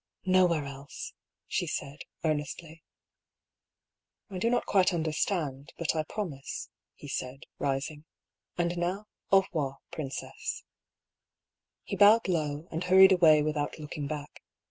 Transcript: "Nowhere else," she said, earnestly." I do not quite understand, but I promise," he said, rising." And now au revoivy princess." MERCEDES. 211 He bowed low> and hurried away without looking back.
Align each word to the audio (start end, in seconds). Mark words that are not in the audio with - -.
"Nowhere 0.35 0.65
else," 0.65 1.13
she 1.45 1.67
said, 1.67 2.01
earnestly." 2.23 2.81
I 4.31 4.39
do 4.39 4.49
not 4.49 4.65
quite 4.65 4.95
understand, 4.95 5.73
but 5.77 5.95
I 5.95 6.01
promise," 6.01 6.69
he 6.95 7.07
said, 7.07 7.43
rising." 7.59 8.05
And 8.57 8.79
now 8.79 9.05
au 9.31 9.43
revoivy 9.43 9.77
princess." 9.91 10.63
MERCEDES. 11.87 11.91
211 11.91 11.91
He 11.91 11.95
bowed 11.97 12.27
low> 12.27 12.67
and 12.71 12.83
hurried 12.85 13.11
away 13.11 13.43
without 13.43 13.77
looking 13.77 14.07
back. 14.07 14.41